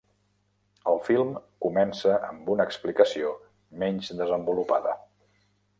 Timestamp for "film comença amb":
1.09-2.49